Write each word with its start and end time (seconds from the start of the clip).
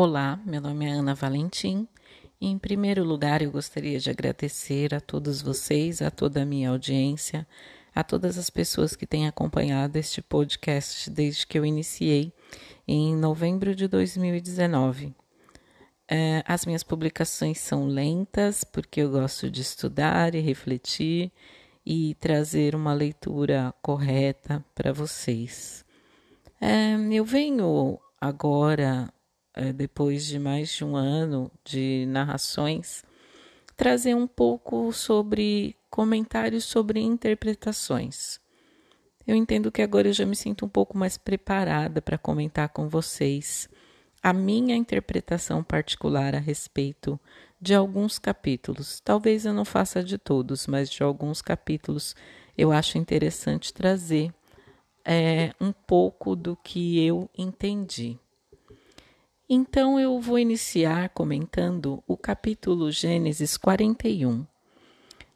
Olá, 0.00 0.38
meu 0.46 0.60
nome 0.60 0.86
é 0.86 0.90
Ana 0.90 1.12
Valentim. 1.12 1.88
Em 2.40 2.56
primeiro 2.56 3.02
lugar, 3.02 3.42
eu 3.42 3.50
gostaria 3.50 3.98
de 3.98 4.08
agradecer 4.08 4.94
a 4.94 5.00
todos 5.00 5.42
vocês, 5.42 6.00
a 6.00 6.08
toda 6.08 6.40
a 6.40 6.46
minha 6.46 6.70
audiência, 6.70 7.44
a 7.92 8.04
todas 8.04 8.38
as 8.38 8.48
pessoas 8.48 8.94
que 8.94 9.04
têm 9.04 9.26
acompanhado 9.26 9.96
este 9.96 10.22
podcast 10.22 11.10
desde 11.10 11.44
que 11.44 11.58
eu 11.58 11.66
iniciei 11.66 12.32
em 12.86 13.16
novembro 13.16 13.74
de 13.74 13.88
2019. 13.88 15.16
É, 16.06 16.44
as 16.46 16.64
minhas 16.64 16.84
publicações 16.84 17.58
são 17.58 17.88
lentas 17.88 18.62
porque 18.62 19.00
eu 19.00 19.10
gosto 19.10 19.50
de 19.50 19.62
estudar 19.62 20.32
e 20.32 20.40
refletir 20.40 21.32
e 21.84 22.14
trazer 22.20 22.76
uma 22.76 22.94
leitura 22.94 23.74
correta 23.82 24.64
para 24.76 24.92
vocês. 24.92 25.84
É, 26.60 26.94
eu 27.10 27.24
venho 27.24 27.98
agora 28.20 29.12
depois 29.74 30.26
de 30.26 30.38
mais 30.38 30.70
de 30.70 30.84
um 30.84 30.96
ano 30.96 31.50
de 31.64 32.04
narrações, 32.08 33.04
trazer 33.76 34.14
um 34.14 34.26
pouco 34.26 34.92
sobre 34.92 35.76
comentários 35.90 36.64
sobre 36.64 37.00
interpretações. 37.00 38.40
Eu 39.26 39.34
entendo 39.36 39.70
que 39.70 39.82
agora 39.82 40.08
eu 40.08 40.12
já 40.12 40.24
me 40.24 40.34
sinto 40.34 40.64
um 40.64 40.68
pouco 40.68 40.96
mais 40.96 41.18
preparada 41.18 42.00
para 42.00 42.16
comentar 42.16 42.70
com 42.70 42.88
vocês 42.88 43.68
a 44.22 44.32
minha 44.32 44.74
interpretação 44.74 45.62
particular 45.62 46.34
a 46.34 46.38
respeito 46.38 47.20
de 47.60 47.74
alguns 47.74 48.18
capítulos. 48.18 49.00
Talvez 49.00 49.44
eu 49.44 49.52
não 49.52 49.64
faça 49.64 50.02
de 50.02 50.18
todos, 50.18 50.66
mas 50.66 50.88
de 50.90 51.02
alguns 51.02 51.42
capítulos 51.42 52.16
eu 52.56 52.72
acho 52.72 52.98
interessante 52.98 53.72
trazer 53.72 54.32
é, 55.04 55.52
um 55.60 55.72
pouco 55.72 56.34
do 56.34 56.56
que 56.56 57.04
eu 57.04 57.28
entendi. 57.36 58.18
Então 59.50 59.98
eu 59.98 60.20
vou 60.20 60.38
iniciar 60.38 61.08
comentando 61.08 62.04
o 62.06 62.18
capítulo 62.18 62.90
Gênesis 62.92 63.56
41. 63.56 64.46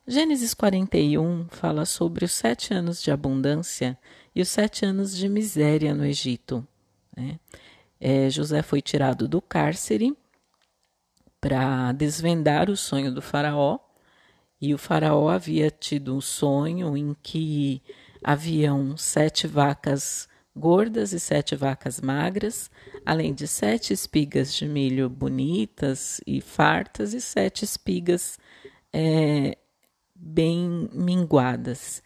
Gênesis 0.07 0.53
41 0.53 1.47
fala 1.49 1.87
sobre 1.87 2.27
os 2.27 2.33
sete 2.33 2.75
anos 2.75 3.03
de 3.03 3.11
abundância 3.11 3.99
e 4.35 4.43
os 4.43 4.49
sete 4.51 4.85
anos 4.85 5.17
de 5.17 5.31
miséria 5.31 5.95
no 5.95 6.05
Egito. 6.05 6.67
Né? 7.17 7.41
É, 7.99 8.29
José 8.29 8.61
foi 8.61 8.83
tirado 8.83 9.27
do 9.27 9.41
cárcere 9.41 10.15
para 11.41 11.93
desvendar 11.93 12.69
o 12.69 12.77
sonho 12.77 13.11
do 13.11 13.23
Faraó, 13.23 13.79
e 14.61 14.75
o 14.75 14.79
Faraó 14.79 15.31
havia 15.31 15.71
tido 15.71 16.15
um 16.15 16.21
sonho 16.21 16.95
em 16.99 17.17
que 17.23 17.81
haviam 18.23 18.95
sete 18.95 19.47
vacas 19.47 20.29
gordas 20.55 21.13
e 21.13 21.21
sete 21.21 21.57
vacas 21.57 22.01
magras, 22.01 22.71
além 23.05 23.33
de 23.33 23.49
sete 23.49 23.93
espigas 23.93 24.55
de 24.55 24.67
milho 24.67 25.09
bonitas 25.09 26.21
e 26.27 26.41
fartas 26.41 27.15
e 27.15 27.21
sete 27.21 27.65
espigas 27.65 28.39
é, 28.93 29.57
bem 30.15 30.89
minguadas. 30.93 32.03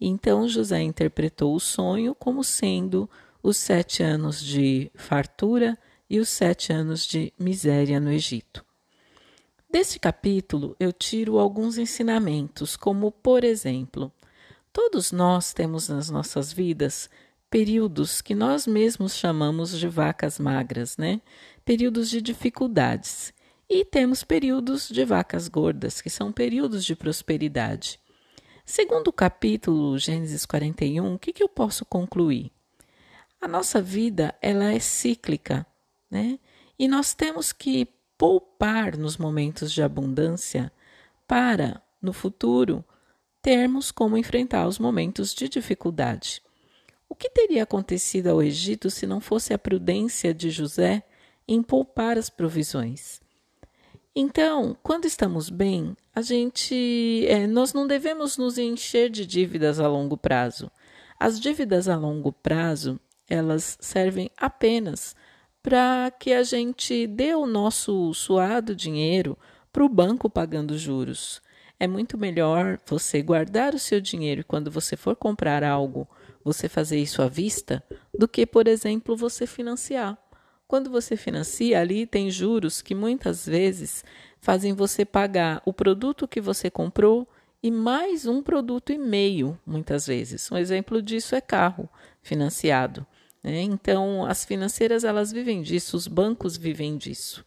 Então 0.00 0.46
José 0.46 0.82
interpretou 0.82 1.54
o 1.54 1.60
sonho 1.60 2.14
como 2.14 2.44
sendo 2.44 3.08
os 3.42 3.56
sete 3.56 4.02
anos 4.02 4.42
de 4.42 4.90
fartura 4.94 5.78
e 6.08 6.18
os 6.18 6.28
sete 6.28 6.72
anos 6.72 7.06
de 7.06 7.32
miséria 7.38 7.98
no 7.98 8.10
Egito. 8.10 8.64
Desse 9.70 9.98
capítulo 9.98 10.76
eu 10.78 10.92
tiro 10.92 11.38
alguns 11.38 11.76
ensinamentos, 11.78 12.76
como, 12.76 13.10
por 13.10 13.42
exemplo, 13.42 14.12
todos 14.72 15.12
nós 15.12 15.52
temos 15.52 15.88
nas 15.88 16.08
nossas 16.08 16.52
vidas 16.52 17.10
períodos 17.56 18.20
que 18.20 18.34
nós 18.34 18.66
mesmos 18.66 19.16
chamamos 19.16 19.78
de 19.78 19.88
vacas 19.88 20.38
magras, 20.38 20.98
né? 20.98 21.22
Períodos 21.64 22.10
de 22.10 22.20
dificuldades. 22.20 23.32
E 23.66 23.82
temos 23.82 24.22
períodos 24.22 24.90
de 24.90 25.02
vacas 25.06 25.48
gordas, 25.48 26.02
que 26.02 26.10
são 26.10 26.30
períodos 26.30 26.84
de 26.84 26.94
prosperidade. 26.94 27.98
Segundo 28.62 29.08
o 29.08 29.12
capítulo 29.12 29.96
Gênesis 29.96 30.44
41, 30.44 31.14
o 31.14 31.18
que, 31.18 31.32
que 31.32 31.42
eu 31.42 31.48
posso 31.48 31.86
concluir? 31.86 32.52
A 33.40 33.48
nossa 33.48 33.80
vida 33.80 34.34
ela 34.42 34.70
é 34.70 34.78
cíclica, 34.78 35.66
né? 36.10 36.38
E 36.78 36.86
nós 36.86 37.14
temos 37.14 37.52
que 37.52 37.88
poupar 38.18 38.98
nos 38.98 39.16
momentos 39.16 39.72
de 39.72 39.82
abundância 39.82 40.70
para, 41.26 41.80
no 42.02 42.12
futuro, 42.12 42.84
termos 43.40 43.90
como 43.90 44.18
enfrentar 44.18 44.68
os 44.68 44.78
momentos 44.78 45.34
de 45.34 45.48
dificuldade. 45.48 46.44
O 47.08 47.14
que 47.14 47.30
teria 47.30 47.62
acontecido 47.62 48.28
ao 48.28 48.42
Egito 48.42 48.90
se 48.90 49.06
não 49.06 49.20
fosse 49.20 49.54
a 49.54 49.58
prudência 49.58 50.34
de 50.34 50.50
José 50.50 51.02
em 51.46 51.62
poupar 51.62 52.18
as 52.18 52.28
provisões? 52.28 53.20
Então, 54.14 54.76
quando 54.82 55.04
estamos 55.04 55.50
bem, 55.50 55.94
a 56.14 56.22
gente, 56.22 57.26
é, 57.28 57.46
nós 57.46 57.74
não 57.74 57.86
devemos 57.86 58.38
nos 58.38 58.56
encher 58.56 59.10
de 59.10 59.26
dívidas 59.26 59.78
a 59.78 59.86
longo 59.86 60.16
prazo. 60.16 60.70
As 61.20 61.38
dívidas 61.38 61.86
a 61.88 61.96
longo 61.96 62.32
prazo, 62.32 62.98
elas 63.28 63.76
servem 63.80 64.30
apenas 64.36 65.14
para 65.62 66.10
que 66.10 66.32
a 66.32 66.42
gente 66.42 67.06
dê 67.06 67.34
o 67.34 67.44
nosso 67.44 68.14
suado 68.14 68.74
dinheiro 68.74 69.36
para 69.72 69.84
o 69.84 69.88
banco 69.88 70.30
pagando 70.30 70.78
juros. 70.78 71.42
É 71.78 71.86
muito 71.86 72.16
melhor 72.16 72.78
você 72.86 73.22
guardar 73.22 73.74
o 73.74 73.78
seu 73.78 74.00
dinheiro 74.00 74.44
quando 74.46 74.70
você 74.70 74.96
for 74.96 75.14
comprar 75.14 75.62
algo 75.62 76.08
você 76.46 76.68
fazer 76.68 76.98
isso 77.00 77.20
à 77.22 77.26
vista 77.26 77.82
do 78.16 78.28
que, 78.28 78.46
por 78.46 78.68
exemplo, 78.68 79.16
você 79.16 79.48
financiar. 79.48 80.16
Quando 80.68 80.88
você 80.88 81.16
financia, 81.16 81.80
ali 81.80 82.06
tem 82.06 82.30
juros 82.30 82.80
que 82.80 82.94
muitas 82.94 83.44
vezes 83.44 84.04
fazem 84.40 84.72
você 84.72 85.04
pagar 85.04 85.60
o 85.66 85.72
produto 85.72 86.28
que 86.28 86.40
você 86.40 86.70
comprou 86.70 87.28
e 87.60 87.68
mais 87.68 88.26
um 88.26 88.44
produto 88.44 88.92
e 88.92 88.98
meio, 88.98 89.58
muitas 89.66 90.06
vezes. 90.06 90.48
Um 90.52 90.56
exemplo 90.56 91.02
disso 91.02 91.34
é 91.34 91.40
carro 91.40 91.88
financiado. 92.22 93.04
Né? 93.42 93.62
Então, 93.62 94.24
as 94.24 94.44
financeiras 94.44 95.02
elas 95.02 95.32
vivem 95.32 95.62
disso, 95.62 95.96
os 95.96 96.06
bancos 96.06 96.56
vivem 96.56 96.96
disso. 96.96 97.44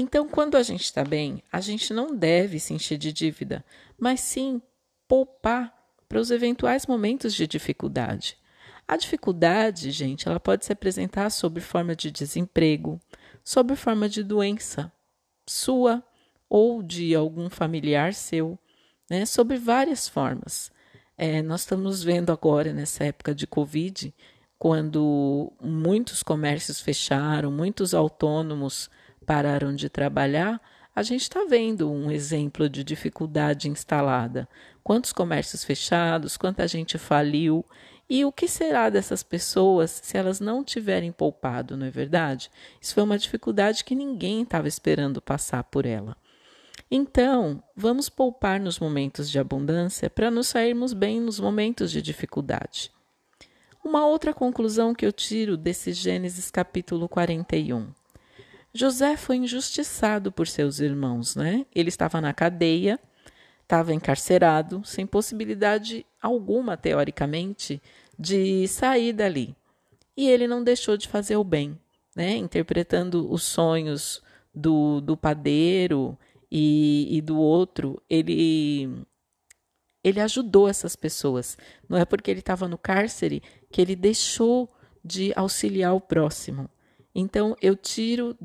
Então, 0.00 0.28
quando 0.28 0.56
a 0.56 0.62
gente 0.62 0.84
está 0.84 1.02
bem, 1.02 1.42
a 1.50 1.60
gente 1.60 1.92
não 1.92 2.14
deve 2.14 2.60
se 2.60 2.72
encher 2.72 2.96
de 2.96 3.12
dívida, 3.12 3.64
mas 3.98 4.20
sim 4.20 4.62
poupar 5.08 5.74
para 6.08 6.20
os 6.20 6.30
eventuais 6.30 6.86
momentos 6.86 7.34
de 7.34 7.48
dificuldade. 7.48 8.38
A 8.86 8.96
dificuldade, 8.96 9.90
gente, 9.90 10.28
ela 10.28 10.38
pode 10.38 10.64
se 10.64 10.72
apresentar 10.72 11.28
sob 11.30 11.60
forma 11.60 11.96
de 11.96 12.12
desemprego, 12.12 13.00
sob 13.42 13.74
forma 13.74 14.08
de 14.08 14.22
doença 14.22 14.92
sua 15.48 16.00
ou 16.48 16.80
de 16.80 17.12
algum 17.12 17.50
familiar 17.50 18.14
seu, 18.14 18.56
né? 19.10 19.26
Sob 19.26 19.56
várias 19.56 20.08
formas. 20.08 20.70
É, 21.16 21.42
nós 21.42 21.62
estamos 21.62 22.04
vendo 22.04 22.30
agora, 22.30 22.72
nessa 22.72 23.02
época 23.02 23.34
de 23.34 23.48
Covid, 23.48 24.14
quando 24.56 25.52
muitos 25.60 26.22
comércios 26.22 26.80
fecharam, 26.80 27.50
muitos 27.50 27.94
autônomos 27.94 28.88
pararam 29.28 29.74
de 29.74 29.90
trabalhar, 29.90 30.58
a 30.96 31.02
gente 31.02 31.20
está 31.20 31.44
vendo 31.44 31.92
um 31.92 32.10
exemplo 32.10 32.66
de 32.66 32.82
dificuldade 32.82 33.68
instalada. 33.68 34.48
Quantos 34.82 35.12
comércios 35.12 35.62
fechados, 35.62 36.38
quanta 36.38 36.66
gente 36.66 36.96
faliu. 36.96 37.62
E 38.08 38.24
o 38.24 38.32
que 38.32 38.48
será 38.48 38.88
dessas 38.88 39.22
pessoas 39.22 40.00
se 40.02 40.16
elas 40.16 40.40
não 40.40 40.64
tiverem 40.64 41.12
poupado, 41.12 41.76
não 41.76 41.84
é 41.84 41.90
verdade? 41.90 42.50
Isso 42.80 42.94
foi 42.94 43.02
uma 43.02 43.18
dificuldade 43.18 43.84
que 43.84 43.94
ninguém 43.94 44.44
estava 44.44 44.66
esperando 44.66 45.20
passar 45.20 45.62
por 45.64 45.84
ela. 45.84 46.16
Então, 46.90 47.62
vamos 47.76 48.08
poupar 48.08 48.58
nos 48.58 48.78
momentos 48.78 49.28
de 49.30 49.38
abundância 49.38 50.08
para 50.08 50.30
nos 50.30 50.48
sairmos 50.48 50.94
bem 50.94 51.20
nos 51.20 51.38
momentos 51.38 51.90
de 51.90 52.00
dificuldade. 52.00 52.90
Uma 53.84 54.06
outra 54.06 54.32
conclusão 54.32 54.94
que 54.94 55.04
eu 55.04 55.12
tiro 55.12 55.54
desse 55.54 55.92
Gênesis 55.92 56.50
capítulo 56.50 57.10
41. 57.10 57.97
José 58.72 59.16
foi 59.16 59.36
injustiçado 59.36 60.30
por 60.30 60.46
seus 60.46 60.78
irmãos, 60.78 61.34
né? 61.34 61.66
Ele 61.74 61.88
estava 61.88 62.20
na 62.20 62.32
cadeia, 62.32 62.98
estava 63.62 63.94
encarcerado, 63.94 64.82
sem 64.84 65.06
possibilidade 65.06 66.04
alguma, 66.20 66.76
teoricamente, 66.76 67.82
de 68.18 68.66
sair 68.68 69.12
dali. 69.12 69.56
E 70.16 70.28
ele 70.28 70.46
não 70.46 70.62
deixou 70.62 70.96
de 70.96 71.08
fazer 71.08 71.36
o 71.36 71.44
bem, 71.44 71.78
né? 72.14 72.36
Interpretando 72.36 73.30
os 73.32 73.42
sonhos 73.42 74.22
do, 74.54 75.00
do 75.00 75.16
padeiro 75.16 76.18
e, 76.50 77.08
e 77.16 77.20
do 77.20 77.38
outro, 77.38 78.02
ele 78.08 79.06
ele 80.02 80.20
ajudou 80.20 80.68
essas 80.68 80.96
pessoas. 80.96 81.58
Não 81.88 81.98
é 81.98 82.04
porque 82.04 82.30
ele 82.30 82.40
estava 82.40 82.68
no 82.68 82.78
cárcere 82.78 83.42
que 83.70 83.80
ele 83.80 83.96
deixou 83.96 84.72
de 85.04 85.32
auxiliar 85.36 85.94
o 85.94 86.00
próximo. 86.00 86.70
Então, 87.20 87.56
eu 87.60 87.74
tiro 87.74 88.36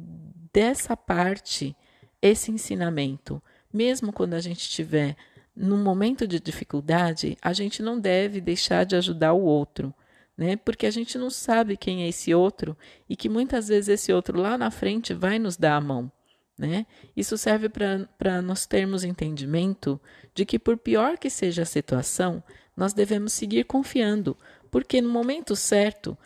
dessa 0.51 0.97
parte 0.97 1.75
esse 2.19 2.49
ensinamento. 2.49 3.39
Mesmo 3.71 4.11
quando 4.11 4.33
a 4.33 4.39
gente 4.39 4.61
estiver 4.61 5.15
num 5.55 5.83
momento 5.83 6.27
de 6.27 6.39
dificuldade, 6.39 7.37
a 7.39 7.53
gente 7.53 7.83
não 7.83 7.99
deve 7.99 8.41
deixar 8.41 8.83
de 8.83 8.95
ajudar 8.95 9.33
o 9.33 9.43
outro. 9.43 9.93
né? 10.37 10.55
Porque 10.55 10.85
a 10.85 10.91
gente 10.91 11.17
não 11.17 11.29
sabe 11.29 11.77
quem 11.77 12.03
é 12.03 12.07
esse 12.07 12.33
outro 12.33 12.75
e 13.07 13.15
que 13.15 13.29
muitas 13.29 13.67
vezes 13.67 13.89
esse 13.89 14.11
outro 14.11 14.39
lá 14.39 14.57
na 14.57 14.71
frente 14.71 15.13
vai 15.13 15.37
nos 15.39 15.55
dar 15.55 15.75
a 15.75 15.81
mão. 15.81 16.11
Né? 16.57 16.85
Isso 17.15 17.37
serve 17.37 17.69
para 17.69 18.41
nós 18.41 18.65
termos 18.65 19.03
entendimento 19.03 19.99
de 20.33 20.45
que, 20.45 20.59
por 20.59 20.77
pior 20.77 21.17
que 21.17 21.29
seja 21.29 21.63
a 21.63 21.65
situação, 21.65 22.43
nós 22.75 22.93
devemos 22.93 23.33
seguir 23.33 23.65
confiando, 23.65 24.35
porque 24.71 25.01
no 25.01 25.09
momento 25.09 25.55
certo 25.55 26.17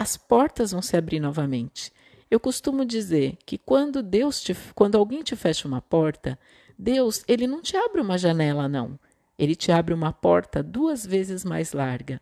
as 0.00 0.16
portas 0.16 0.70
vão 0.70 0.80
se 0.80 0.96
abrir 0.96 1.20
novamente. 1.20 1.92
Eu 2.30 2.40
costumo 2.40 2.86
dizer 2.86 3.36
que 3.44 3.58
quando 3.58 4.02
Deus 4.02 4.40
te, 4.40 4.56
quando 4.74 4.96
alguém 4.96 5.22
te 5.22 5.36
fecha 5.36 5.68
uma 5.68 5.82
porta, 5.82 6.38
Deus 6.78 7.22
ele 7.28 7.46
não 7.46 7.60
te 7.60 7.76
abre 7.76 8.00
uma 8.00 8.16
janela 8.16 8.66
não. 8.66 8.98
Ele 9.38 9.54
te 9.54 9.70
abre 9.70 9.92
uma 9.92 10.10
porta 10.10 10.62
duas 10.62 11.04
vezes 11.04 11.44
mais 11.44 11.74
larga, 11.74 12.18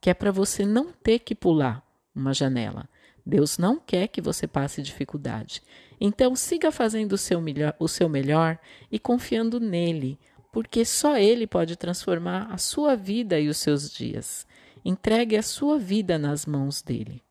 que 0.00 0.08
é 0.08 0.14
para 0.14 0.32
você 0.32 0.64
não 0.64 0.90
ter 0.90 1.18
que 1.18 1.34
pular 1.34 1.86
uma 2.14 2.32
janela. 2.32 2.88
Deus 3.26 3.58
não 3.58 3.78
quer 3.78 4.08
que 4.08 4.22
você 4.22 4.46
passe 4.46 4.80
dificuldade. 4.80 5.62
Então, 6.00 6.34
siga 6.34 6.72
fazendo 6.72 7.12
o 7.12 7.18
seu, 7.18 7.42
melhor, 7.42 7.74
o 7.78 7.88
seu 7.88 8.08
melhor 8.08 8.58
e 8.90 8.98
confiando 8.98 9.60
nele, 9.60 10.18
porque 10.50 10.82
só 10.82 11.18
ele 11.18 11.46
pode 11.46 11.76
transformar 11.76 12.50
a 12.50 12.56
sua 12.56 12.96
vida 12.96 13.38
e 13.38 13.48
os 13.48 13.58
seus 13.58 13.90
dias. 13.90 14.46
Entregue 14.84 15.36
a 15.36 15.42
sua 15.42 15.78
vida 15.78 16.18
nas 16.18 16.46
mãos 16.46 16.82
dele. 16.82 17.22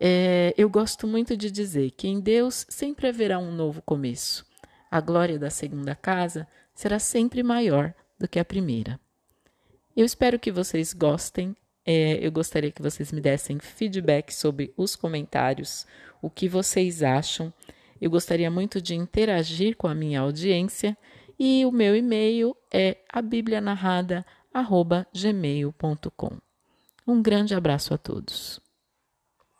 É, 0.00 0.54
eu 0.56 0.68
gosto 0.68 1.06
muito 1.06 1.36
de 1.36 1.50
dizer 1.50 1.90
que 1.92 2.08
em 2.08 2.20
Deus 2.20 2.66
sempre 2.68 3.08
haverá 3.08 3.38
um 3.38 3.52
novo 3.52 3.82
começo. 3.82 4.46
A 4.90 5.00
glória 5.00 5.38
da 5.38 5.50
segunda 5.50 5.94
casa 5.94 6.48
será 6.74 6.98
sempre 6.98 7.42
maior 7.42 7.94
do 8.18 8.26
que 8.26 8.38
a 8.38 8.44
primeira. 8.44 8.98
Eu 9.96 10.04
espero 10.04 10.38
que 10.38 10.50
vocês 10.50 10.92
gostem 10.92 11.54
é, 11.84 12.24
eu 12.24 12.30
gostaria 12.30 12.70
que 12.70 12.82
vocês 12.82 13.10
me 13.10 13.20
dessem 13.20 13.58
feedback 13.58 14.32
sobre 14.32 14.72
os 14.76 14.94
comentários, 14.94 15.86
o 16.20 16.28
que 16.28 16.48
vocês 16.48 17.02
acham. 17.02 17.52
Eu 18.00 18.10
gostaria 18.10 18.50
muito 18.50 18.80
de 18.80 18.94
interagir 18.94 19.76
com 19.76 19.88
a 19.88 19.94
minha 19.94 20.20
audiência 20.20 20.96
e 21.38 21.64
o 21.64 21.72
meu 21.72 21.96
e-mail 21.96 22.56
é 22.72 22.98
abiblianarrada.gmail.com. 24.52 26.38
Um 27.06 27.22
grande 27.22 27.54
abraço 27.54 27.94
a 27.94 27.98
todos. 27.98 28.60